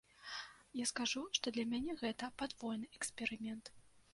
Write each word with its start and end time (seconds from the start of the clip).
Я 0.77 0.85
скажу, 0.91 1.21
што 1.39 1.53
для 1.57 1.65
мяне 1.73 1.97
гэта 2.01 2.31
падвойны 2.41 2.91
эксперымент. 3.01 3.65